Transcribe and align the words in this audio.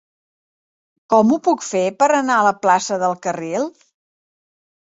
Com 1.13 1.35
ho 1.35 1.37
puc 1.49 1.61
fer 1.67 1.83
per 2.01 2.07
anar 2.21 2.39
a 2.39 2.47
la 2.49 2.57
plaça 2.65 2.99
del 3.05 3.17
Carril? 3.27 3.71